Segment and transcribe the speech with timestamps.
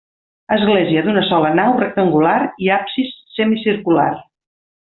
[0.53, 4.09] Església d'una sola nau rectangular i absis semicircular.